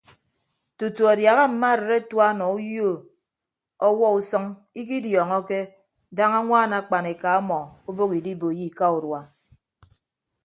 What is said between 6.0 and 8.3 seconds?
daña añwaan akpan eka ọmọ obooho